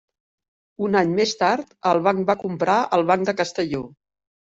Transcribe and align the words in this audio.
Un 0.87 0.97
any 1.01 1.11
més 1.21 1.35
tard, 1.43 1.77
el 1.93 2.03
banc 2.11 2.27
va 2.33 2.39
comprar 2.43 2.83
el 3.01 3.11
Banc 3.15 3.33
de 3.33 3.41
Castelló. 3.41 3.89